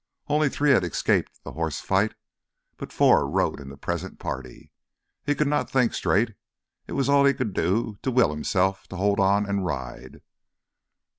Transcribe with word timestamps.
Only 0.27 0.49
three 0.49 0.71
had 0.71 0.83
escaped 0.83 1.31
during 1.31 1.43
the 1.43 1.51
horse 1.51 1.79
fight, 1.79 2.15
but 2.77 2.91
four 2.91 3.29
rode 3.29 3.59
in 3.59 3.69
the 3.69 3.77
present 3.77 4.17
party. 4.17 4.71
He 5.27 5.35
could 5.35 5.45
not 5.45 5.69
think 5.69 5.93
straight; 5.93 6.33
it 6.87 6.93
was 6.93 7.07
all 7.07 7.23
he 7.23 7.35
could 7.35 7.53
do 7.53 7.99
to 8.01 8.09
will 8.09 8.31
himself 8.31 8.87
to 8.87 8.95
hold 8.95 9.19
on 9.19 9.45
and 9.45 9.63
ride. 9.63 10.23